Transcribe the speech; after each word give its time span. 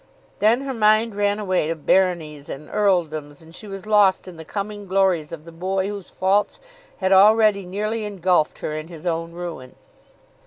Then 0.39 0.61
her 0.61 0.73
mind 0.73 1.13
ran 1.13 1.37
away 1.37 1.67
to 1.67 1.75
baronies 1.75 2.49
and 2.49 2.71
earldoms, 2.71 3.39
and 3.39 3.53
she 3.53 3.67
was 3.67 3.85
lost 3.85 4.27
in 4.27 4.35
the 4.35 4.43
coming 4.43 4.87
glories 4.87 5.31
of 5.31 5.45
the 5.45 5.51
boy 5.51 5.89
whose 5.89 6.09
faults 6.09 6.59
had 6.97 7.11
already 7.11 7.67
nearly 7.67 8.03
engulfed 8.03 8.57
her 8.65 8.73
in 8.75 8.87
his 8.87 9.05
own 9.05 9.31
ruin. 9.33 9.75